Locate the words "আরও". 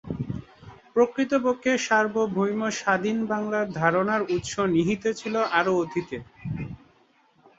5.59-5.73